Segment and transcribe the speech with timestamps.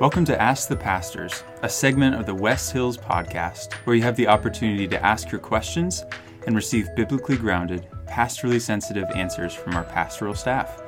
[0.00, 4.14] Welcome to Ask the Pastors, a segment of the West Hills podcast where you have
[4.14, 6.04] the opportunity to ask your questions
[6.46, 10.80] and receive biblically grounded, pastorally sensitive answers from our pastoral staff.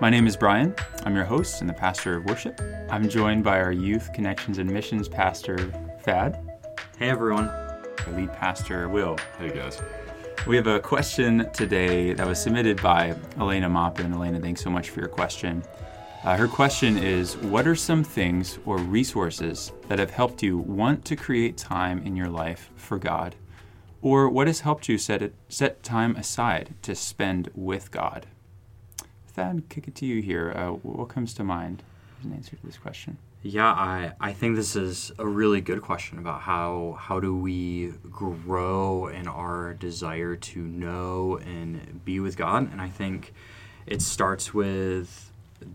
[0.00, 0.74] My name is Brian.
[1.04, 2.58] I'm your host and the pastor of worship.
[2.88, 5.58] I'm joined by our youth connections and missions pastor,
[6.00, 6.42] Thad.
[6.98, 7.48] Hey everyone.
[7.48, 9.18] Our lead pastor, Will.
[9.38, 9.78] Hey guys.
[10.46, 14.14] We have a question today that was submitted by Elena Maupin.
[14.14, 15.62] Elena, thanks so much for your question.
[16.24, 21.04] Uh, her question is What are some things or resources that have helped you want
[21.04, 23.34] to create time in your life for God?
[24.00, 28.24] Or what has helped you set, it, set time aside to spend with God?
[29.26, 30.54] Thad, kick it to you here.
[30.56, 31.82] Uh, what comes to mind
[32.18, 33.18] as an answer to this question?
[33.42, 37.92] Yeah, I, I think this is a really good question about how how do we
[38.10, 43.34] grow in our desire to know and be with God, and I think
[43.86, 45.30] it starts with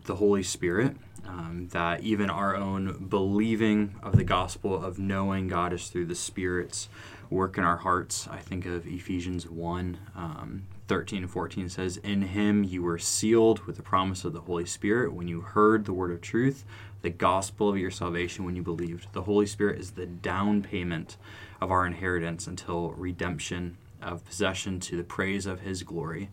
[0.05, 0.95] the Holy Spirit.
[1.27, 6.15] Um, that even our own believing of the gospel of knowing God is through the
[6.15, 6.89] Spirit's
[7.29, 8.27] work in our hearts.
[8.31, 13.59] I think of Ephesians 1 um, 13 and 14 says, In him you were sealed
[13.65, 16.65] with the promise of the Holy Spirit when you heard the word of truth,
[17.03, 19.07] the gospel of your salvation when you believed.
[19.13, 21.17] The Holy Spirit is the down payment
[21.61, 26.29] of our inheritance until redemption of possession to the praise of his glory.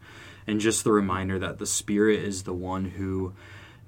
[0.46, 3.34] And just the reminder that the Spirit is the one who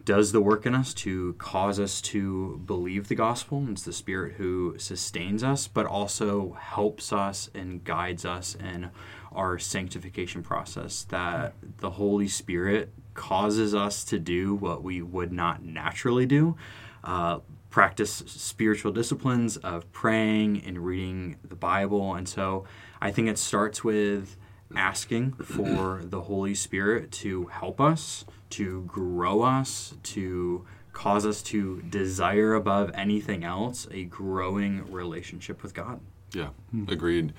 [0.05, 3.67] does the work in us to cause us to believe the gospel.
[3.70, 8.91] It's the Spirit who sustains us, but also helps us and guides us in
[9.33, 11.05] our sanctification process.
[11.05, 16.56] That the Holy Spirit causes us to do what we would not naturally do.
[17.05, 22.14] Uh, practice spiritual disciplines of praying and reading the Bible.
[22.14, 22.64] And so
[23.01, 24.36] I think it starts with
[24.74, 31.80] asking for the Holy Spirit to help us, to grow us, to cause us to
[31.83, 36.00] desire above anything else a growing relationship with God.
[36.34, 36.50] Yeah,
[36.89, 37.33] agreed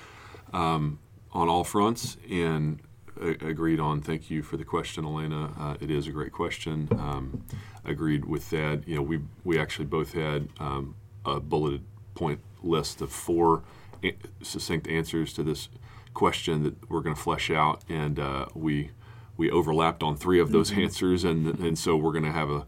[0.54, 1.00] um,
[1.32, 2.80] on all fronts and
[3.22, 4.02] uh, agreed on.
[4.02, 5.52] Thank you for the question, Elena.
[5.60, 6.88] Uh, it is a great question.
[6.92, 7.44] Um,
[7.86, 8.88] agreed with that.
[8.88, 11.84] You know, we we actually both had um, a bulleted
[12.16, 13.64] point list of four
[14.04, 15.70] a- succinct answers to this
[16.14, 18.92] question that we're going to flesh out, and uh, we
[19.38, 20.82] we overlapped on three of those mm-hmm.
[20.82, 22.66] answers, and and so we're going to have a,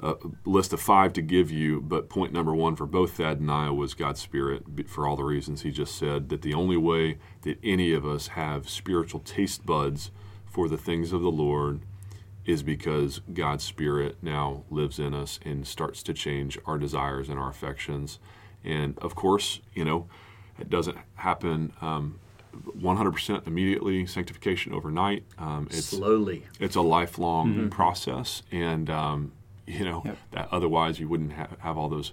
[0.00, 0.14] a,
[0.44, 1.80] list of five to give you.
[1.80, 5.24] But point number one for both Thad and I was God's Spirit, for all the
[5.24, 6.28] reasons he just said.
[6.28, 10.10] That the only way that any of us have spiritual taste buds
[10.46, 11.80] for the things of the Lord
[12.44, 17.38] is because God's Spirit now lives in us and starts to change our desires and
[17.38, 18.18] our affections.
[18.64, 20.08] And of course, you know,
[20.58, 22.18] it doesn't happen um,
[22.52, 25.24] 100% immediately, sanctification overnight.
[25.38, 26.44] Um, it's, Slowly.
[26.60, 27.68] It's a lifelong mm-hmm.
[27.68, 29.32] process, and um,
[29.66, 30.18] you know yep.
[30.32, 32.12] that otherwise you wouldn't ha- have all those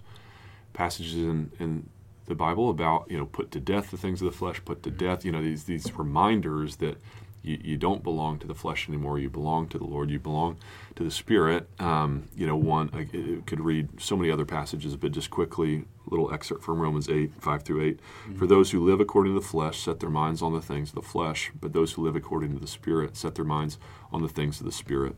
[0.74, 1.90] passages in, in
[2.26, 4.90] the Bible about you know put to death the things of the flesh, put to
[4.90, 5.06] mm-hmm.
[5.06, 5.26] death.
[5.26, 6.98] You know these these reminders that
[7.42, 9.18] you, you don't belong to the flesh anymore.
[9.18, 10.10] You belong to the Lord.
[10.10, 10.58] You belong
[10.96, 11.70] to the Spirit.
[11.80, 13.06] Um, you know, one I
[13.46, 17.32] could read so many other passages, but just quickly, a little excerpt from Romans eight
[17.40, 18.38] five through 8 mm-hmm.
[18.38, 20.96] For those who live according to the flesh set their minds on the things of
[20.96, 23.78] the flesh, but those who live according to the Spirit set their minds
[24.12, 25.16] on the things of the Spirit.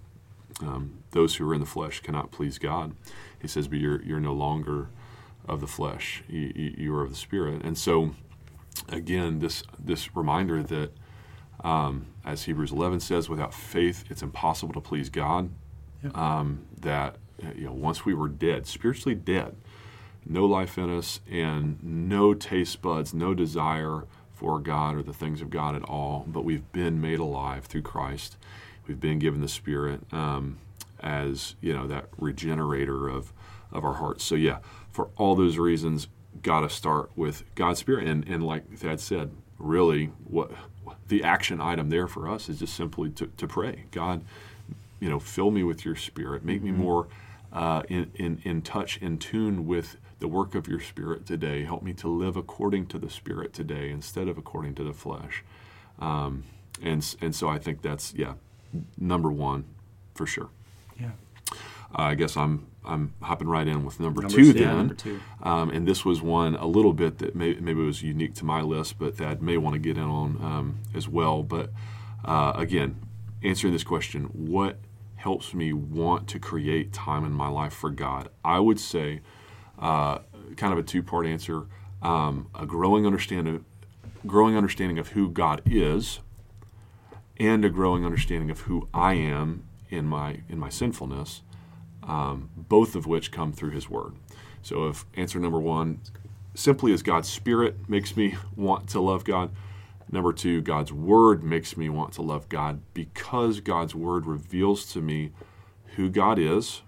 [0.61, 2.93] Um, those who are in the flesh cannot please God.
[3.41, 4.89] He says, but you're you're no longer
[5.47, 6.23] of the flesh.
[6.27, 8.13] You, you, you are of the Spirit, and so
[8.89, 10.91] again, this this reminder that
[11.61, 15.49] um, as Hebrews 11 says, without faith, it's impossible to please God.
[16.03, 16.17] Yep.
[16.17, 17.15] Um, that
[17.55, 19.55] you know, once we were dead, spiritually dead,
[20.25, 25.41] no life in us, and no taste buds, no desire for God or the things
[25.41, 26.25] of God at all.
[26.27, 28.37] But we've been made alive through Christ.
[28.87, 30.57] We've been given the Spirit um,
[30.99, 33.33] as you know that regenerator of
[33.71, 34.23] of our hearts.
[34.23, 34.59] So yeah,
[34.91, 36.07] for all those reasons,
[36.41, 40.51] got to start with God's Spirit, and and like Thad said, really what
[41.07, 43.85] the action item there for us is just simply to, to pray.
[43.91, 44.23] God
[45.01, 46.45] you know fill me with your spirit.
[46.45, 46.81] Make me mm-hmm.
[46.81, 47.07] more
[47.51, 51.65] uh, in, in, in touch in tune with the work of your spirit today.
[51.65, 55.43] Help me to live according to the spirit today instead of according to the flesh.
[55.99, 56.43] Um,
[56.81, 58.33] and, and so i think that's yeah
[58.97, 59.65] number one
[60.15, 60.49] for sure.
[60.99, 61.11] Yeah.
[61.51, 61.55] Uh,
[62.03, 64.77] i guess i'm I'm hopping right in with number, number two then.
[64.77, 65.19] Number two.
[65.43, 68.61] Um, and this was one a little bit that may, maybe was unique to my
[68.61, 71.43] list, but that may want to get in on um, as well.
[71.43, 71.69] But
[72.25, 72.95] uh, again,
[73.43, 74.77] answering this question, what
[75.15, 78.29] helps me want to create time in my life for God?
[78.43, 79.21] I would say,
[79.77, 80.19] uh,
[80.57, 81.67] kind of a two part answer,
[82.01, 83.63] um, a growing understanding,
[84.25, 86.19] growing understanding of who God is,
[87.37, 91.43] and a growing understanding of who I am in my in my sinfulness
[92.03, 94.13] um, both of which come through His Word.
[94.61, 95.99] So, if answer number one
[96.53, 99.51] simply as God's Spirit makes me want to love God,
[100.11, 105.01] number two, God's Word makes me want to love God because God's Word reveals to
[105.01, 105.31] me
[105.95, 106.81] who God is.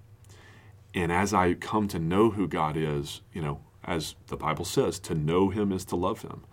[0.94, 5.00] And as I come to know who God is, you know, as the Bible says,
[5.00, 6.44] to know Him is to love Him.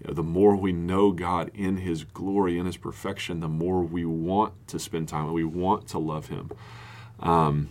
[0.00, 3.82] You know, the more we know God in His glory, in His perfection, the more
[3.82, 6.50] we want to spend time and we want to love Him.
[7.20, 7.70] Um,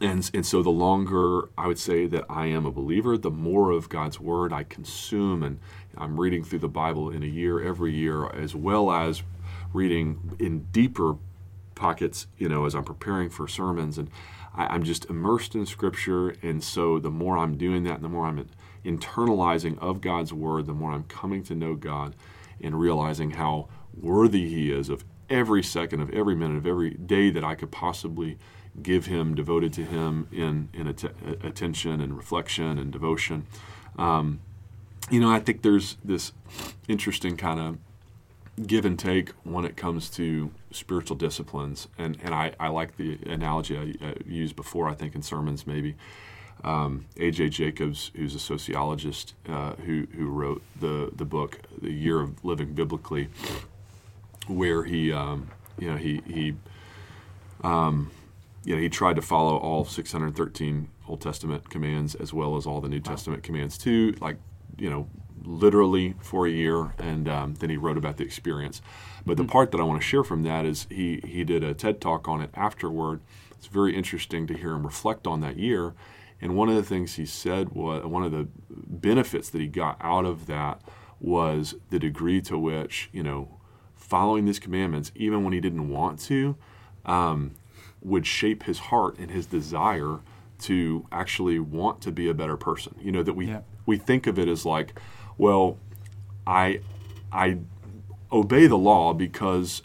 [0.00, 3.70] and, and so the longer I would say that I am a believer, the more
[3.70, 5.42] of God's Word I consume.
[5.42, 5.58] And
[5.96, 9.22] I'm reading through the Bible in a year, every year, as well as
[9.72, 11.16] reading in deeper
[11.74, 13.98] pockets, you know, as I'm preparing for sermons.
[13.98, 14.08] And
[14.54, 16.34] I, am just immersed in Scripture.
[16.42, 18.46] And so the more I'm doing that, and the more I'm
[18.84, 22.14] internalizing of God's Word, the more I'm coming to know God
[22.60, 23.68] and realizing how
[24.00, 27.72] worthy He is of every second, of every minute, of every day that I could
[27.72, 28.38] possibly
[28.82, 31.04] give Him, devoted to Him in, in att-
[31.44, 33.46] attention and reflection and devotion.
[33.98, 34.40] Um,
[35.10, 36.32] you know, I think there's this
[36.86, 37.78] interesting kind of
[38.66, 41.88] give and take when it comes to spiritual disciplines.
[41.96, 45.66] And, and I, I like the analogy I, I used before, I think, in sermons
[45.66, 45.94] maybe.
[46.64, 47.50] Um, A.J.
[47.50, 52.72] Jacobs, who's a sociologist uh, who, who wrote the, the book, The Year of Living
[52.72, 53.28] Biblically,
[54.48, 56.54] where he, um, you know, he, he,
[57.62, 58.10] um,
[58.64, 62.80] you know, he tried to follow all 613 Old Testament commands as well as all
[62.80, 64.36] the New Testament commands too, like,
[64.76, 65.08] you know,
[65.44, 68.82] literally for a year, and um, then he wrote about the experience.
[69.24, 69.52] But the mm-hmm.
[69.52, 72.28] part that I want to share from that is he he did a TED talk
[72.28, 73.20] on it afterward.
[73.52, 75.94] It's very interesting to hear him reflect on that year.
[76.40, 79.96] And one of the things he said was one of the benefits that he got
[80.00, 80.80] out of that
[81.18, 83.58] was the degree to which you know
[83.96, 86.56] following these commandments, even when he didn't want to,
[87.04, 87.54] um,
[88.08, 90.20] would shape his heart and his desire
[90.60, 92.94] to actually want to be a better person.
[93.00, 93.60] You know that we yeah.
[93.86, 94.98] we think of it as like
[95.36, 95.78] well,
[96.46, 96.80] I
[97.32, 97.58] I
[98.32, 99.82] obey the law because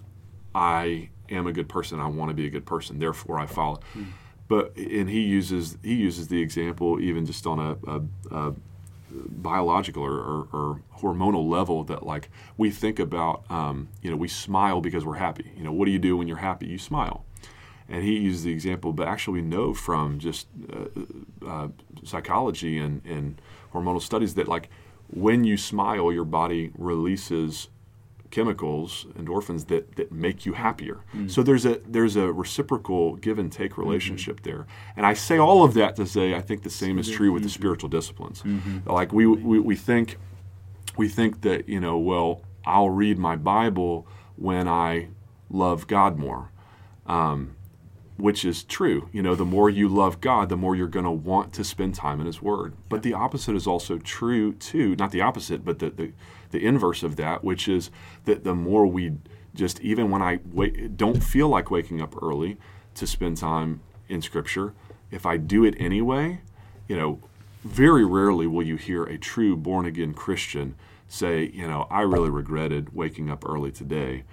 [0.53, 1.99] I am a good person.
[1.99, 2.99] I want to be a good person.
[2.99, 3.79] Therefore, I follow.
[3.95, 4.07] Mm.
[4.47, 8.01] But and he uses he uses the example even just on a, a,
[8.35, 8.53] a
[9.13, 14.27] biological or, or, or, hormonal level that like we think about um, you know we
[14.27, 17.25] smile because we're happy you know what do you do when you're happy you smile
[17.89, 21.67] and he used the example but actually we know from just uh, uh,
[22.03, 23.41] psychology and, and
[23.73, 24.69] hormonal studies that like
[25.15, 27.69] when you smile, your body releases
[28.31, 31.01] chemicals, endorphins that, that make you happier.
[31.15, 31.29] Mm.
[31.29, 34.49] So there's a there's a reciprocal give and take relationship mm-hmm.
[34.49, 34.67] there.
[34.95, 37.43] And I say all of that to say I think the same is true with
[37.43, 38.41] the spiritual disciplines.
[38.41, 38.89] Mm-hmm.
[38.89, 40.17] Like we, we we think
[40.97, 45.09] we think that you know well I'll read my Bible when I
[45.49, 46.49] love God more.
[47.05, 47.55] Um,
[48.17, 49.09] which is true.
[49.11, 51.95] You know, the more you love God, the more you're going to want to spend
[51.95, 52.73] time in His Word.
[52.89, 54.95] But the opposite is also true too.
[54.95, 56.11] Not the opposite, but the, the,
[56.51, 57.89] the inverse of that, which is
[58.25, 59.13] that the more we
[59.55, 62.57] just, even when I wait, don't feel like waking up early
[62.95, 64.73] to spend time in Scripture,
[65.11, 66.41] if I do it anyway,
[66.87, 67.19] you know,
[67.63, 70.75] very rarely will you hear a true born again Christian
[71.07, 74.23] say, you know, I really regretted waking up early today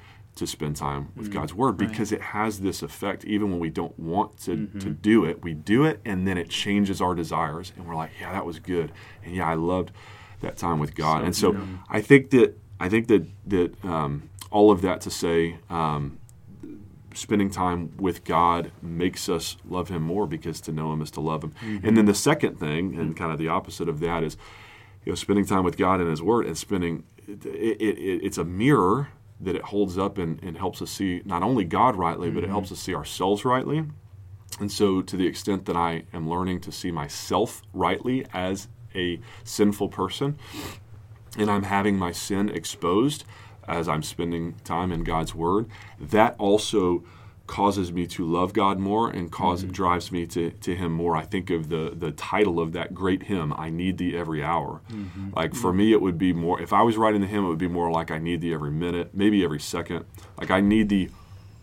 [0.40, 2.20] to spend time with mm, God's Word because right.
[2.20, 4.78] it has this effect, even when we don't want to, mm-hmm.
[4.80, 7.72] to do it, we do it and then it changes our desires.
[7.76, 8.90] And we're like, yeah, that was good.
[9.24, 9.92] And yeah, I loved
[10.40, 11.20] that time with God.
[11.20, 11.56] So, and so
[11.88, 16.18] I think that, I think that, that um, all of that to say, um,
[17.12, 21.20] spending time with God makes us love Him more because to know Him is to
[21.20, 21.52] love Him.
[21.60, 21.86] Mm-hmm.
[21.86, 24.36] And then the second thing, and kind of the opposite of that, is
[25.04, 28.38] you know spending time with God and His Word and spending it, it, it, it's
[28.38, 29.08] a mirror
[29.40, 32.34] that it holds up and, and helps us see not only God rightly, mm-hmm.
[32.34, 32.54] but it mm-hmm.
[32.54, 33.84] helps us see ourselves rightly.
[34.58, 39.20] And so, to the extent that I am learning to see myself rightly as a
[39.44, 40.38] sinful person,
[41.38, 43.24] and I'm having my sin exposed
[43.66, 45.68] as I'm spending time in God's Word,
[45.98, 47.04] that also
[47.50, 49.72] causes me to love God more and cause mm-hmm.
[49.72, 51.16] drives me to, to Him more.
[51.16, 54.80] I think of the the title of that great hymn, "I Need Thee Every Hour."
[54.88, 55.30] Mm-hmm.
[55.34, 56.62] Like for me, it would be more.
[56.62, 58.70] If I was writing the hymn, it would be more like, "I need Thee every
[58.70, 60.04] minute, maybe every second.
[60.38, 61.08] Like I need Thee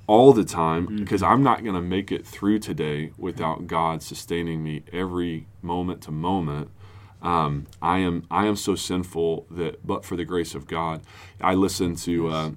[0.08, 0.98] all the time mm-hmm.
[0.98, 6.02] because I'm not going to make it through today without God sustaining me every moment
[6.04, 6.70] to moment."
[7.22, 11.02] Um, I am I am so sinful that, but for the grace of God,
[11.40, 12.28] I listen to.
[12.28, 12.52] Uh,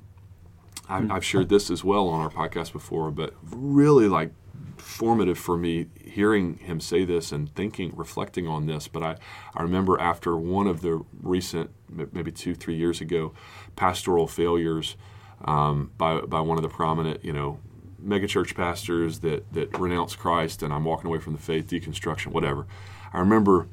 [0.91, 4.33] I've, I've shared this as well on our podcast before, but really like
[4.77, 8.89] formative for me hearing him say this and thinking, reflecting on this.
[8.89, 9.17] But I,
[9.55, 11.71] I remember after one of the recent,
[12.13, 13.33] maybe two, three years ago,
[13.77, 14.97] pastoral failures
[15.45, 17.61] um, by, by one of the prominent, you know,
[18.05, 22.67] megachurch pastors that, that renounce Christ and I'm walking away from the faith, deconstruction, whatever.
[23.13, 23.69] I remember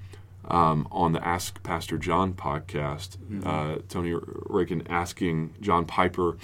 [0.49, 3.17] um, on the Ask Pastor John podcast.
[3.17, 3.47] Mm-hmm.
[3.47, 6.37] Uh, Tony Reinke asking John Piper,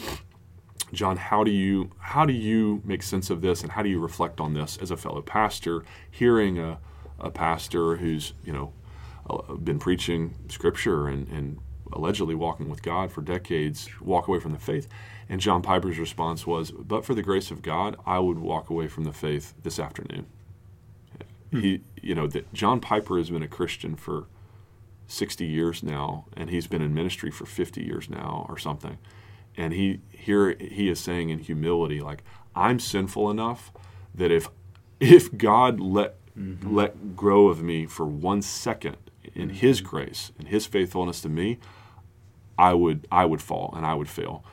[0.93, 3.99] John, how do you how do you make sense of this, and how do you
[3.99, 6.79] reflect on this as a fellow pastor, hearing a,
[7.19, 8.73] a pastor who's you know
[9.29, 11.59] uh, been preaching Scripture and, and
[11.91, 14.87] allegedly walking with God for decades walk away from the faith?
[15.27, 18.87] And John Piper's response was, "But for the grace of God, I would walk away
[18.87, 20.27] from the faith this afternoon."
[21.51, 21.59] Hmm.
[21.59, 24.27] He, you know, that John Piper has been a Christian for
[25.07, 28.97] 60 years now, and he's been in ministry for 50 years now, or something.
[29.57, 32.23] And he here he is saying in humility, like,
[32.55, 33.71] I'm sinful enough
[34.13, 34.49] that if
[34.99, 36.75] if God let mm-hmm.
[36.75, 38.97] let grow of me for one second
[39.35, 39.57] in mm-hmm.
[39.57, 41.59] His grace and His faithfulness to me,
[42.57, 44.43] I would I would fall and I would fail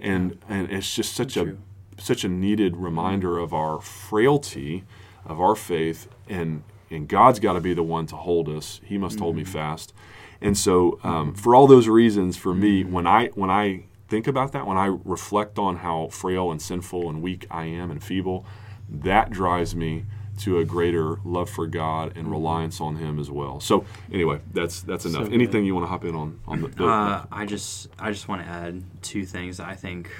[0.00, 1.56] and and it's just such a
[1.98, 4.84] such a needed reminder of our frailty
[5.24, 8.98] of our faith and and God's got to be the one to hold us he
[8.98, 9.24] must mm-hmm.
[9.24, 9.52] hold me mm-hmm.
[9.52, 9.92] fast
[10.40, 12.92] and so um, for all those reasons for me mm-hmm.
[12.92, 17.08] when I when I think about that when I reflect on how frail and sinful
[17.08, 18.46] and weak I am and feeble
[18.88, 20.04] that drives me
[20.38, 22.32] to a greater love for God and mm-hmm.
[22.32, 23.60] reliance on Him as well.
[23.60, 25.26] So anyway, that's that's enough.
[25.26, 26.68] So Anything you want to hop in on on the?
[26.68, 29.60] the uh, I just I just want to add two things.
[29.60, 30.10] I think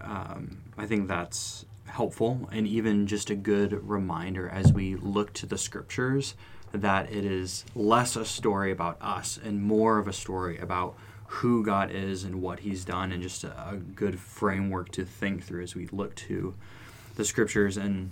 [0.00, 5.46] um, I think that's helpful and even just a good reminder as we look to
[5.46, 6.34] the scriptures
[6.72, 10.96] that it is less a story about us and more of a story about
[11.34, 15.44] who God is and what He's done, and just a, a good framework to think
[15.44, 16.54] through as we look to
[17.16, 18.10] the scriptures and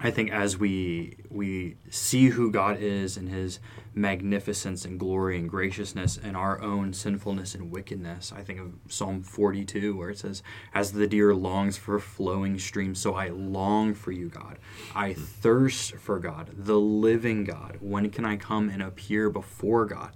[0.00, 3.60] I think as we we see who God is and His
[3.94, 9.22] magnificence and glory and graciousness and our own sinfulness and wickedness, I think of Psalm
[9.22, 10.42] 42 where it says,
[10.74, 14.58] "As the deer longs for flowing streams, so I long for you, God.
[14.92, 17.78] I thirst for God, the living God.
[17.80, 20.10] When can I come and appear before God?"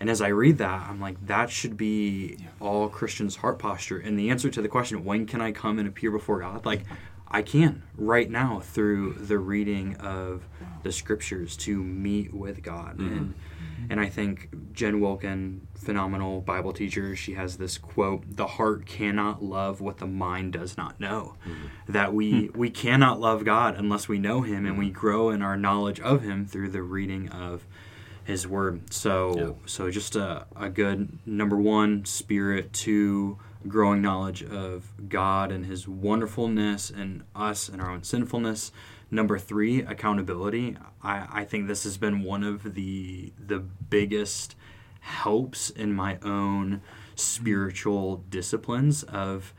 [0.00, 3.98] And as I read that, I'm like, that should be all Christians' heart posture.
[3.98, 6.64] And the answer to the question, when can I come and appear before God?
[6.64, 6.84] Like,
[7.30, 10.44] I can right now through the reading of
[10.82, 12.98] the scriptures to meet with God.
[12.98, 13.16] Mm-hmm.
[13.16, 13.34] And
[13.90, 19.42] and I think Jen Wilkin, phenomenal Bible teacher, she has this quote, the heart cannot
[19.42, 21.36] love what the mind does not know.
[21.46, 21.92] Mm-hmm.
[21.92, 22.58] That we hmm.
[22.58, 26.22] we cannot love God unless we know him and we grow in our knowledge of
[26.22, 27.66] him through the reading of
[28.28, 28.92] his word.
[28.92, 29.52] So yeah.
[29.64, 35.88] so just a, a good number one spirit to growing knowledge of God and His
[35.88, 38.70] wonderfulness and us and our own sinfulness.
[39.10, 40.76] Number three, accountability.
[41.02, 44.54] I, I think this has been one of the the biggest
[45.00, 46.82] helps in my own
[47.14, 49.54] spiritual disciplines of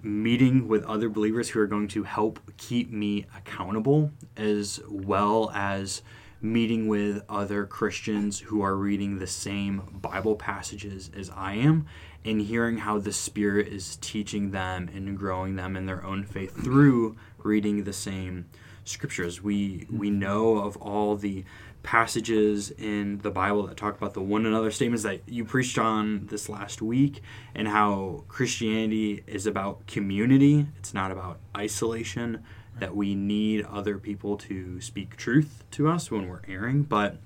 [0.00, 6.02] meeting with other believers who are going to help keep me accountable as well as
[6.44, 11.86] meeting with other Christians who are reading the same Bible passages as I am
[12.22, 16.54] and hearing how the Spirit is teaching them and growing them in their own faith
[16.62, 18.46] through reading the same
[18.84, 19.42] scriptures.
[19.42, 21.44] We we know of all the
[21.82, 26.26] passages in the Bible that talk about the one another statements that you preached on
[26.26, 27.22] this last week
[27.54, 30.66] and how Christianity is about community.
[30.78, 32.42] It's not about isolation.
[32.78, 37.16] That we need other people to speak truth to us when we're erring, but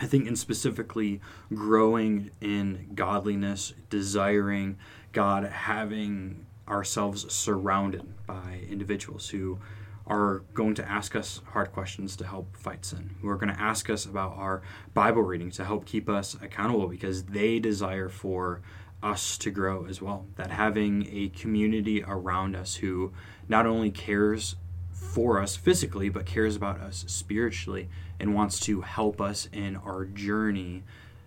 [0.00, 1.20] I think in specifically
[1.54, 4.78] growing in godliness, desiring
[5.12, 9.58] God, having ourselves surrounded by individuals who
[10.06, 13.60] are going to ask us hard questions to help fight sin, who are going to
[13.60, 14.62] ask us about our
[14.94, 18.60] Bible reading to help keep us accountable because they desire for
[19.02, 20.26] us to grow as well.
[20.36, 23.12] That having a community around us who
[23.48, 24.56] not only cares
[24.98, 27.88] for us physically, but cares about us spiritually
[28.18, 30.82] and wants to help us in our journey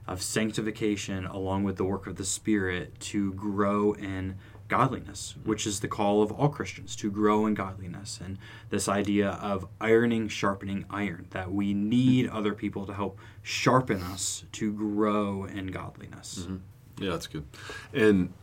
[0.08, 4.36] of sanctification along with the work of the Spirit to grow in
[4.68, 8.20] godliness, which is the call of all Christians to grow in godliness.
[8.24, 8.38] And
[8.70, 14.46] this idea of ironing, sharpening iron, that we need other people to help sharpen us
[14.54, 16.40] to grow in godliness.
[16.40, 17.04] Mm-hmm.
[17.04, 17.46] Yeah, that's good.
[17.94, 18.34] And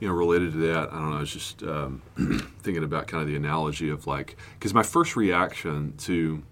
[0.00, 1.16] you know, related to that, I don't know.
[1.16, 2.02] I was just um,
[2.62, 6.42] thinking about kind of the analogy of like, because my first reaction to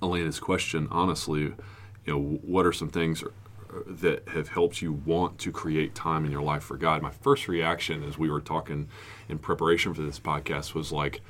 [0.00, 1.54] Elena's question, honestly, you
[2.06, 3.22] know, what are some things
[3.86, 7.02] that have helped you want to create time in your life for God?
[7.02, 8.88] My first reaction, as we were talking
[9.28, 11.20] in preparation for this podcast, was like,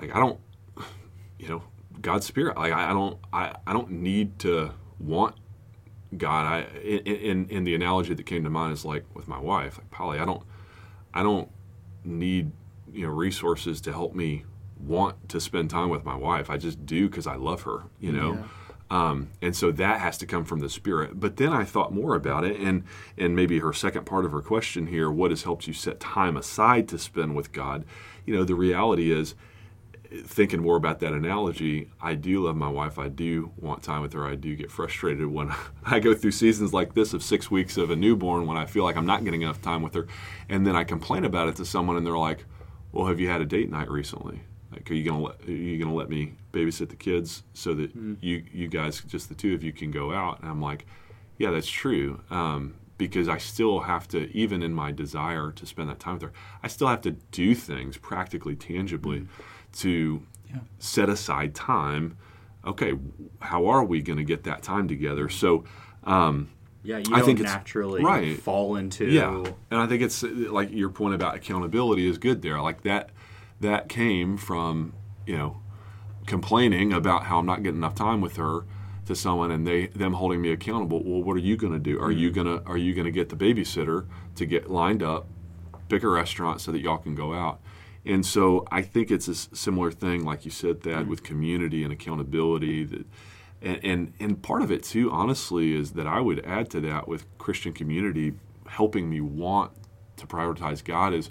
[0.00, 0.40] like I don't,
[1.38, 1.62] you know,
[2.00, 2.56] God's Spirit.
[2.56, 5.36] Like I, I don't, I, I don't need to want
[6.16, 9.78] God, I in, in the analogy that came to mind is like with my wife,
[9.78, 10.18] like Polly.
[10.18, 10.42] I don't,
[11.14, 11.48] I don't
[12.04, 12.52] need
[12.92, 14.44] you know resources to help me
[14.78, 16.50] want to spend time with my wife.
[16.50, 17.84] I just do because I love her.
[18.00, 18.32] You know,
[18.90, 21.20] Um, and so that has to come from the Spirit.
[21.20, 22.82] But then I thought more about it, and
[23.16, 26.36] and maybe her second part of her question here: what has helped you set time
[26.36, 27.84] aside to spend with God?
[28.26, 29.36] You know, the reality is,
[30.24, 32.98] thinking more about that analogy, I do love my wife.
[32.98, 34.26] I do want time with her.
[34.26, 35.52] I do get frustrated when
[35.84, 38.84] I go through seasons like this of six weeks of a newborn when I feel
[38.84, 40.06] like I'm not getting enough time with her,
[40.48, 42.44] and then I complain about it to someone, and they're like,
[42.92, 45.82] "Well, have you had a date night recently?" Like, are you gonna let are you
[45.82, 48.16] gonna let me babysit the kids so that mm.
[48.20, 50.40] you you guys just the two of you can go out?
[50.40, 50.86] And I'm like,
[51.38, 52.20] yeah, that's true.
[52.30, 56.22] Um, because I still have to, even in my desire to spend that time with
[56.22, 59.28] her, I still have to do things practically, tangibly, mm.
[59.78, 60.60] To yeah.
[60.78, 62.16] set aside time.
[62.64, 62.92] Okay,
[63.40, 65.28] how are we going to get that time together?
[65.28, 65.64] So,
[66.04, 66.50] um,
[66.82, 68.38] yeah, you I think naturally right.
[68.38, 72.60] fall into yeah, and I think it's like your point about accountability is good there.
[72.60, 73.10] Like that
[73.60, 74.94] that came from
[75.26, 75.60] you know
[76.26, 78.64] complaining about how I'm not getting enough time with her
[79.06, 81.02] to someone and they them holding me accountable.
[81.04, 81.98] Well, what are you going to do?
[81.98, 82.18] Are mm-hmm.
[82.18, 85.26] you gonna are you gonna get the babysitter to get lined up,
[85.88, 87.60] pick a restaurant so that y'all can go out?
[88.04, 91.10] And so I think it's a similar thing, like you said, Thad, mm-hmm.
[91.10, 92.84] with community and accountability.
[92.84, 93.06] That,
[93.62, 97.06] and, and and part of it too, honestly, is that I would add to that
[97.06, 98.34] with Christian community
[98.66, 99.72] helping me want
[100.16, 101.30] to prioritize God is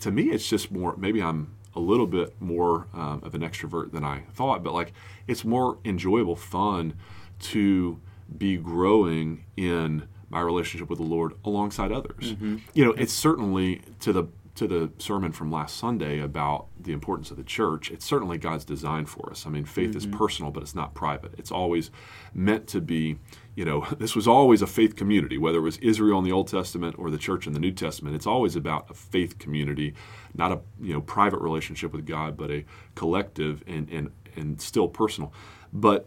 [0.00, 3.90] to me it's just more maybe I'm a little bit more um, of an extrovert
[3.92, 4.92] than I thought, but like
[5.26, 6.94] it's more enjoyable, fun
[7.40, 8.00] to
[8.36, 12.32] be growing in my relationship with the Lord alongside others.
[12.32, 12.58] Mm-hmm.
[12.74, 14.24] You know, it's certainly to the
[14.54, 18.64] to the sermon from last Sunday about the importance of the church, it's certainly God's
[18.64, 19.46] design for us.
[19.46, 19.98] I mean, faith mm-hmm.
[19.98, 21.34] is personal, but it's not private.
[21.36, 21.90] It's always
[22.32, 23.18] meant to be,
[23.56, 26.48] you know, this was always a faith community, whether it was Israel in the Old
[26.48, 28.14] Testament or the church in the New Testament.
[28.14, 29.94] It's always about a faith community,
[30.34, 34.86] not a, you know, private relationship with God, but a collective and, and, and still
[34.86, 35.32] personal.
[35.72, 36.06] But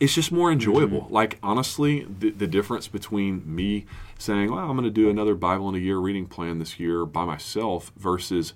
[0.00, 1.02] it's just more enjoyable.
[1.02, 1.14] Mm-hmm.
[1.14, 3.86] Like honestly, the, the, difference between me
[4.18, 7.04] saying, "Well, I'm going to do another Bible in a year reading plan this year
[7.04, 8.54] by myself," versus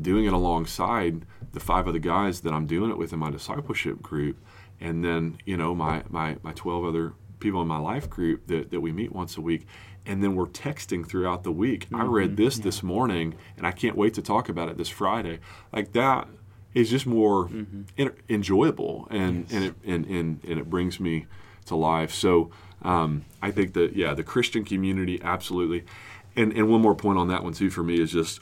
[0.00, 4.00] doing it alongside the five other guys that I'm doing it with in my discipleship
[4.02, 4.38] group,
[4.80, 8.70] and then you know my my my 12 other people in my life group that,
[8.70, 9.66] that we meet once a week
[10.06, 11.96] and then we're texting throughout the week mm-hmm.
[11.96, 12.44] i read mm-hmm.
[12.44, 12.64] this yeah.
[12.64, 15.40] this morning and i can't wait to talk about it this friday
[15.72, 16.28] like that
[16.74, 17.82] is just more mm-hmm.
[17.96, 19.52] in, enjoyable and yes.
[19.52, 21.26] and, it, and, and and it brings me
[21.66, 22.12] to life.
[22.12, 22.50] So
[22.82, 25.84] um, I think that yeah, the Christian community absolutely.
[26.34, 28.40] And and one more point on that one too for me is just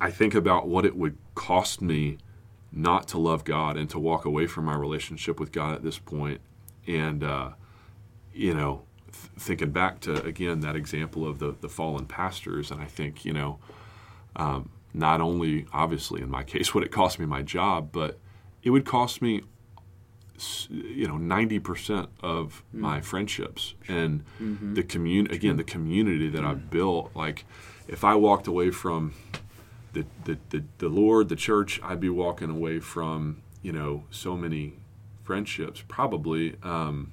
[0.00, 2.18] I think about what it would cost me
[2.72, 5.98] not to love God and to walk away from my relationship with God at this
[5.98, 6.40] point,
[6.86, 7.50] and uh,
[8.32, 8.82] you know.
[9.12, 13.24] Th- thinking back to again that example of the the fallen pastors, and I think
[13.24, 13.60] you know
[14.34, 18.18] um, not only obviously in my case would it cost me my job, but
[18.62, 19.42] it would cost me
[20.68, 22.80] you know 90% of mm.
[22.80, 24.74] my friendships and mm-hmm.
[24.74, 26.46] the community again the community that mm.
[26.46, 27.44] I've built like
[27.86, 29.14] if I walked away from
[29.92, 34.36] the, the, the, the Lord the church I'd be walking away from you know so
[34.36, 34.74] many
[35.22, 37.12] friendships probably um,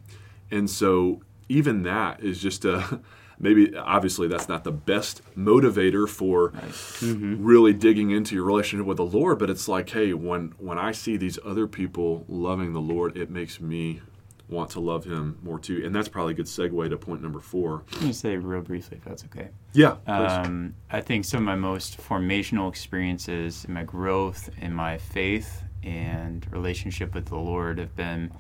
[0.50, 3.02] and so even that is just a
[3.42, 6.64] maybe obviously that's not the best motivator for right.
[6.64, 7.44] mm-hmm.
[7.44, 10.92] really digging into your relationship with the Lord, but it's like, hey, when when I
[10.92, 14.02] see these other people loving the Lord, it makes me
[14.48, 15.82] want to love him more too.
[15.84, 17.84] And that's probably a good segue to point number four.
[17.94, 19.50] Let me say real briefly if that's okay.
[19.74, 19.96] Yeah.
[20.06, 25.64] Um, I think some of my most formational experiences in my growth in my faith
[25.84, 28.32] and relationship with the Lord have been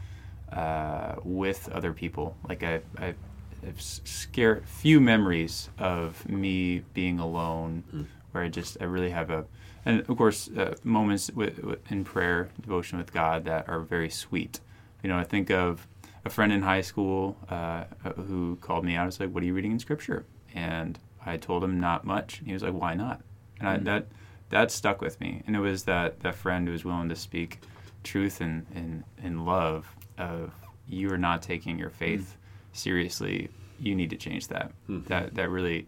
[0.51, 2.37] uh, with other people.
[2.47, 3.15] Like I, I
[3.77, 8.05] scare few memories of me being alone, mm.
[8.31, 9.45] where I just I really have a,
[9.85, 14.09] and of course uh, moments with, with, in prayer, devotion with God that are very
[14.09, 14.59] sweet.
[15.03, 15.87] You know, I think of
[16.25, 19.07] a friend in high school uh, who called me out.
[19.07, 22.39] It's like, "What are you reading in Scripture?" And I told him not much.
[22.39, 23.21] And he was like, "Why not?"
[23.59, 23.83] And I, mm.
[23.85, 24.07] that
[24.49, 25.43] that stuck with me.
[25.47, 27.59] And it was that that friend who was willing to speak
[28.03, 30.51] truth and and, and love of
[30.87, 32.37] you are not taking your faith
[32.73, 34.71] seriously, you need to change that.
[34.89, 35.07] Mm-hmm.
[35.07, 35.87] That that really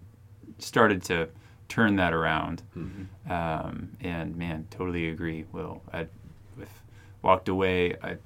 [0.59, 1.29] started to
[1.69, 2.63] turn that around.
[2.77, 3.31] Mm-hmm.
[3.31, 5.45] Um, and man, totally agree.
[5.51, 6.07] Will I
[6.57, 6.69] with
[7.21, 7.95] walked away.
[8.03, 8.17] I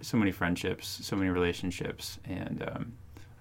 [0.00, 2.92] so many friendships, so many relationships, and um,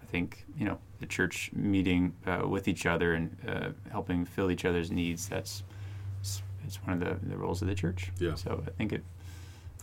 [0.02, 4.52] I think you know the church meeting uh, with each other and uh, helping fill
[4.52, 5.28] each other's needs.
[5.28, 5.64] That's
[6.66, 8.12] it's one of the, the roles of the church.
[8.20, 8.36] Yeah.
[8.36, 9.04] So I think it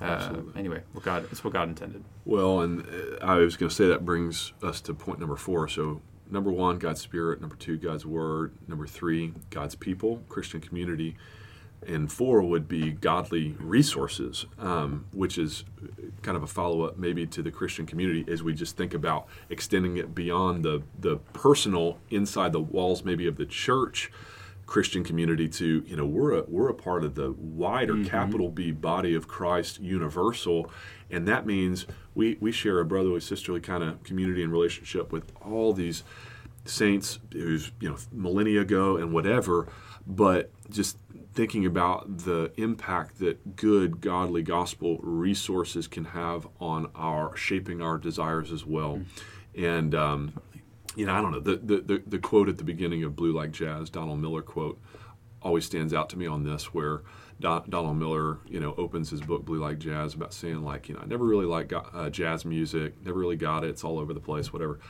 [0.00, 2.04] uh, anyway, what God, it's what God intended.
[2.24, 5.68] Well, and uh, I was going to say that brings us to point number four.
[5.68, 7.40] So, number one, God's Spirit.
[7.40, 8.52] Number two, God's Word.
[8.66, 11.16] Number three, God's people, Christian community.
[11.86, 15.64] And four would be godly resources, um, which is
[16.22, 18.94] kind kind of a follow up maybe to the Christian community as we just think
[18.94, 24.10] about extending it beyond the the personal inside the walls maybe of the church
[24.68, 28.04] Christian community to you know we're a we're a part of the wider mm-hmm.
[28.04, 30.70] capital B body of Christ universal
[31.10, 35.32] and that means we we share a brotherly sisterly kind of community and relationship with
[35.40, 36.04] all these
[36.66, 39.68] saints who's you know millennia ago and whatever
[40.06, 40.98] but just
[41.32, 47.96] thinking about the impact that good godly gospel resources can have on our shaping our
[47.96, 49.64] desires as well mm-hmm.
[49.64, 50.34] and um,
[50.96, 53.32] you know i don't know the, the, the, the quote at the beginning of blue
[53.32, 54.80] like jazz donald miller quote
[55.42, 57.02] always stands out to me on this where
[57.40, 61.00] Donald Miller, you know, opens his book Blue Like Jazz about saying like, you know,
[61.02, 63.70] I never really liked uh, jazz music, never really got it.
[63.70, 64.80] It's all over the place, whatever.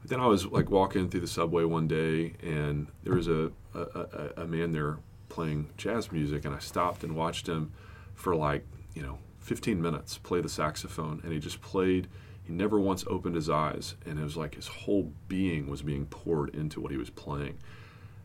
[0.00, 3.52] But then I was like walking through the subway one day, and there was a,
[3.74, 7.72] a, a man there playing jazz music, and I stopped and watched him
[8.14, 12.08] for like, you know, 15 minutes play the saxophone, and he just played.
[12.44, 16.06] He never once opened his eyes, and it was like his whole being was being
[16.06, 17.58] poured into what he was playing.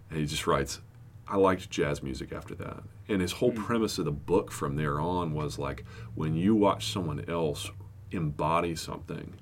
[0.10, 0.80] And he just writes,
[1.28, 2.84] I liked jazz music after that.
[3.10, 3.64] And his whole mm.
[3.64, 5.84] premise of the book from there on was like
[6.16, 7.70] when you watch someone else
[8.12, 9.34] embody something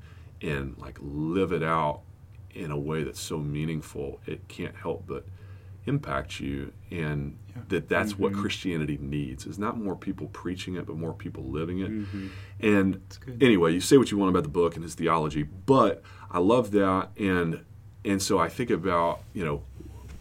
[0.41, 2.01] and like live it out
[2.53, 5.25] in a way that's so meaningful, it can't help but
[5.85, 7.61] impact you and yeah.
[7.69, 8.23] that that's mm-hmm.
[8.23, 11.91] what Christianity needs is not more people preaching it but more people living it.
[11.91, 12.27] Mm-hmm.
[12.59, 13.01] And
[13.41, 16.71] anyway, you say what you want about the book and his theology, but I love
[16.71, 17.63] that and
[18.03, 19.63] and so I think about, you know,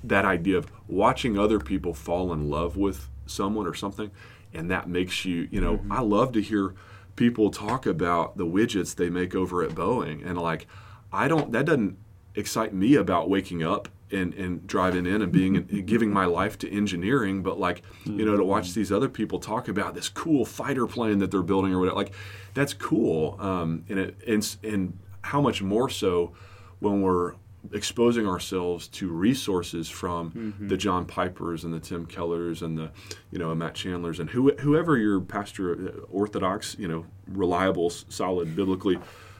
[0.02, 4.10] that idea of watching other people fall in love with someone or something
[4.54, 5.92] and that makes you you know mm-hmm.
[5.92, 6.74] i love to hear
[7.16, 10.66] people talk about the widgets they make over at boeing and like
[11.12, 11.96] i don't that doesn't
[12.34, 16.56] excite me about waking up and, and driving in and being and giving my life
[16.58, 20.44] to engineering but like you know to watch these other people talk about this cool
[20.44, 22.12] fighter plane that they're building or whatever like
[22.54, 26.32] that's cool um, and it and, and how much more so
[26.80, 27.34] when we're
[27.72, 30.68] exposing ourselves to resources from mm-hmm.
[30.68, 32.90] the John Pipers and the Tim Kellers and the
[33.30, 38.54] you know Matt Chandlers and who, whoever your pastor uh, orthodox you know reliable solid
[38.54, 38.98] biblically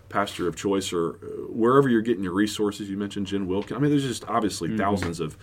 [0.09, 3.81] pastor of choice or uh, wherever you're getting your resources you mentioned Jen Wilkin I
[3.81, 4.79] mean there's just obviously mm-hmm.
[4.79, 5.37] thousands of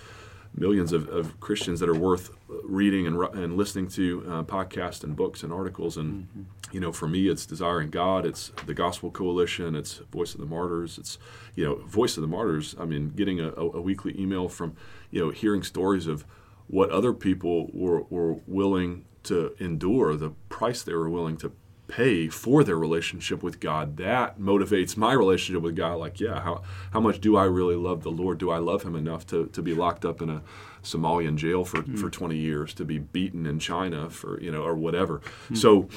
[0.55, 2.31] millions of, of, Christians that are worth
[2.63, 5.97] reading and, and listening to uh, podcasts and books and articles.
[5.97, 6.41] And, mm-hmm.
[6.71, 10.45] you know, for me, it's Desiring God, it's the Gospel Coalition, it's Voice of the
[10.45, 11.17] Martyrs, it's,
[11.55, 12.75] you know, Voice of the Martyrs.
[12.79, 14.75] I mean, getting a, a, a weekly email from,
[15.09, 16.25] you know, hearing stories of
[16.67, 21.51] what other people were, were willing to endure, the price they were willing to
[21.91, 23.97] pay for their relationship with God.
[23.97, 25.95] That motivates my relationship with God.
[25.95, 28.37] Like, yeah, how, how much do I really love the Lord?
[28.37, 30.41] Do I love Him enough to, to be locked up in a
[30.81, 31.99] Somalian jail for, mm.
[31.99, 35.21] for 20 years, to be beaten in China for, you know, or whatever?
[35.49, 35.57] Mm.
[35.57, 35.89] So,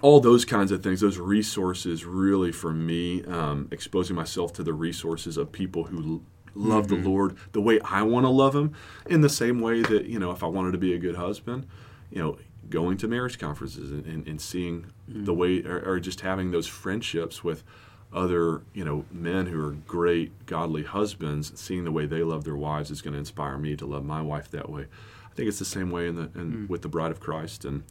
[0.00, 4.72] all those kinds of things, those resources really for me, um, exposing myself to the
[4.72, 6.22] resources of people who
[6.54, 7.02] love mm-hmm.
[7.02, 8.72] the Lord the way I want to love Him,
[9.06, 11.66] in the same way that, you know, if I wanted to be a good husband,
[12.10, 15.24] you know, going to marriage conferences and, and, and seeing mm-hmm.
[15.24, 17.64] the way, or, or, just having those friendships with
[18.12, 22.56] other, you know, men who are great, godly husbands, seeing the way they love their
[22.56, 24.86] wives is going to inspire me to love my wife that way.
[25.30, 26.68] I think it's the same way in the in, mm.
[26.68, 27.84] with the bride of Christ and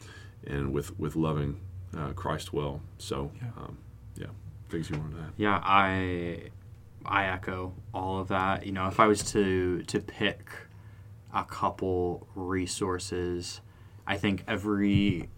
[0.46, 1.60] and with with loving
[1.98, 2.82] uh, Christ well.
[2.98, 3.50] So, yeah.
[3.58, 3.78] Um,
[4.16, 4.28] yeah,
[4.70, 5.32] things you wanted to add.
[5.38, 6.52] Yeah, I
[7.06, 8.66] I echo all of that.
[8.66, 10.52] You know, if I was to to pick
[11.34, 13.62] a couple resources
[14.06, 15.30] I think every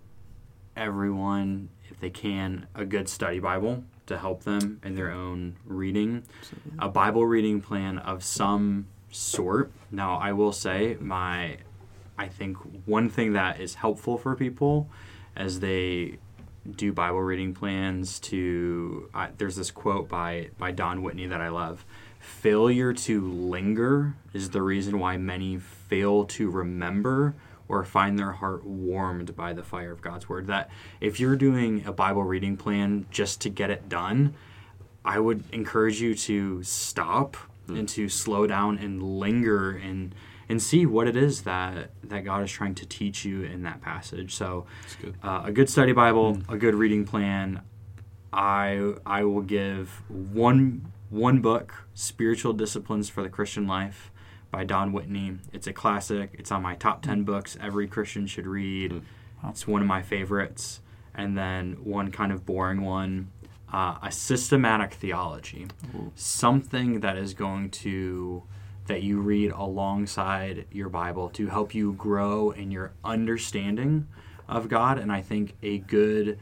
[0.76, 6.24] everyone, if they can, a good study Bible to help them in their own reading,
[6.40, 6.72] Absolutely.
[6.80, 9.72] a Bible reading plan of some sort.
[9.92, 11.58] Now, I will say my
[12.18, 14.90] I think one thing that is helpful for people
[15.36, 16.20] as they
[16.70, 21.50] do Bible reading plans to uh, there's this quote by by Don Whitney that I
[21.50, 21.86] love.
[22.20, 27.36] Failure to linger is the reason why many fail to remember
[27.74, 30.46] or find their heart warmed by the fire of God's word.
[30.48, 30.70] That
[31.02, 34.36] if you're doing a Bible reading plan just to get it done,
[35.04, 37.36] I would encourage you to stop
[37.68, 37.80] mm.
[37.80, 40.14] and to slow down and linger and
[40.50, 43.82] and see what it is that that God is trying to teach you in that
[43.82, 44.36] passage.
[44.36, 44.68] So,
[45.02, 45.16] good.
[45.24, 46.54] Uh, a good study Bible, mm.
[46.54, 47.62] a good reading plan.
[48.32, 54.12] I I will give one one book, Spiritual Disciplines for the Christian Life
[54.54, 55.40] by Don Whitney.
[55.52, 56.36] It's a classic.
[56.38, 58.92] It's on my top 10 books every Christian should read.
[58.92, 59.02] Mm.
[59.50, 60.80] It's one of my favorites.
[61.16, 63.32] And then one kind of boring one
[63.74, 65.66] uh, a systematic theology.
[65.96, 66.12] Ooh.
[66.14, 68.44] Something that is going to,
[68.86, 74.08] that you read alongside your Bible to help you grow in your understanding
[74.48, 75.00] of God.
[75.00, 76.38] And I think a good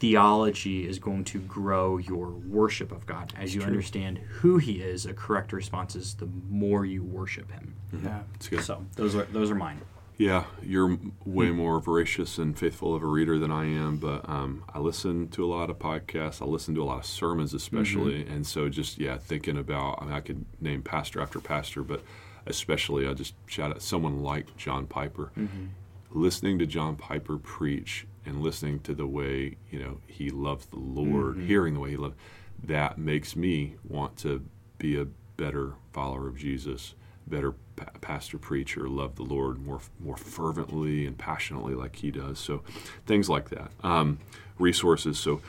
[0.00, 5.06] theology is going to grow your worship of God as you understand who He is.
[5.06, 7.74] A correct response is the more you worship Him.
[8.02, 8.64] Yeah, it's good.
[8.64, 9.80] So those are those are mine.
[10.16, 14.64] Yeah, you're way more voracious and faithful of a reader than I am, but um,
[14.68, 16.42] I listen to a lot of podcasts.
[16.42, 18.32] I listen to a lot of sermons, especially, mm-hmm.
[18.32, 20.02] and so just yeah, thinking about.
[20.02, 22.02] I mean, I could name pastor after pastor, but
[22.46, 25.30] especially I just shout out someone like John Piper.
[25.38, 25.66] Mm-hmm.
[26.12, 30.78] Listening to John Piper preach and listening to the way you know he loves the
[30.78, 31.46] Lord, mm-hmm.
[31.46, 32.16] hearing the way he loves,
[32.62, 34.44] that makes me want to
[34.78, 35.06] be a
[35.36, 36.94] better follower of Jesus
[37.30, 42.38] better pa- pastor preacher, love the Lord more more fervently and passionately like he does.
[42.38, 42.62] So
[43.06, 43.70] things like that.
[43.82, 44.18] Um,
[44.58, 45.18] resources.
[45.18, 45.40] So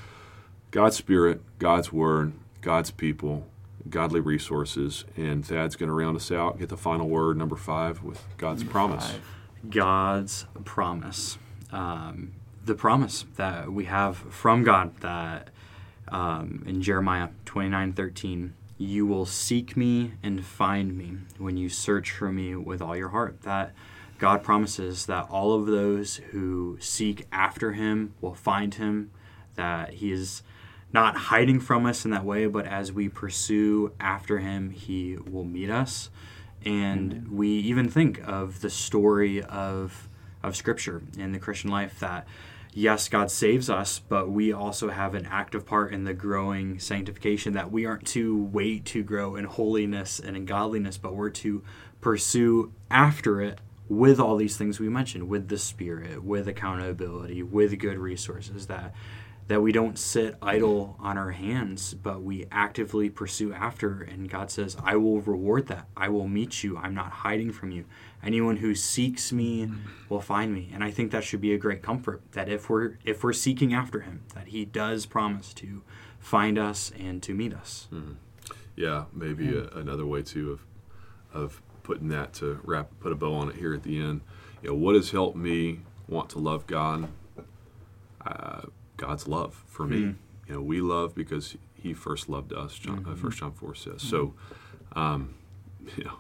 [0.70, 3.48] God's Spirit, God's Word, God's people,
[3.90, 6.60] godly resources, and Thad's going to round us out.
[6.60, 9.12] Get the final word, number five, with God's number promise.
[9.12, 9.22] Five.
[9.70, 11.38] God's promise.
[11.72, 12.34] Um,
[12.66, 15.50] the promise that we have from God that
[16.10, 21.70] um, in Jeremiah twenty nine thirteen you will seek me and find me when you
[21.70, 23.42] search for me with all your heart.
[23.42, 23.74] That
[24.18, 29.12] God promises that all of those who seek after him will find him,
[29.56, 30.42] that he is
[30.94, 35.46] not hiding from us in that way, but as we pursue after him, he will
[35.46, 36.10] meet us.
[36.66, 37.28] And Amen.
[37.32, 40.08] we even think of the story of
[40.44, 42.28] of scripture in the Christian life that
[42.74, 47.54] yes, God saves us, but we also have an active part in the growing sanctification
[47.54, 51.64] that we aren't to wait to grow in holiness and in godliness, but we're to
[52.00, 57.78] pursue after it with all these things we mentioned, with the Spirit, with accountability, with
[57.78, 58.94] good resources that
[59.48, 64.02] that we don't sit idle on our hands, but we actively pursue after.
[64.02, 65.88] And God says, I will reward that.
[65.98, 66.78] I will meet you.
[66.78, 67.84] I'm not hiding from you.
[68.24, 69.70] Anyone who seeks me
[70.10, 70.70] will find me.
[70.74, 73.74] And I think that should be a great comfort that if we're if we're seeking
[73.74, 75.82] after him, that he does promise to
[76.20, 77.88] find us and to meet us.
[77.92, 78.14] Mm-hmm.
[78.76, 79.62] Yeah, maybe yeah.
[79.74, 80.66] A, another way too of
[81.34, 84.22] of putting that to wrap put a bow on it here at the end.
[84.62, 87.10] You know, what has helped me want to love God?
[88.26, 88.62] Uh,
[88.98, 89.98] God's love for me.
[89.98, 90.16] Mm.
[90.48, 92.76] You know, we love because He first loved us.
[92.78, 93.12] John, uh, mm-hmm.
[93.14, 94.04] uh, First John four says.
[94.04, 94.10] Mm-hmm.
[94.10, 94.34] So,
[94.94, 95.34] um,
[95.98, 96.20] you know,